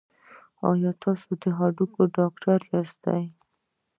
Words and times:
ایا 0.69 0.91
تاسو 1.03 1.29
د 1.41 1.43
هډوکو 1.57 2.01
ډاکټر 2.17 2.59
یاست؟ 2.71 3.03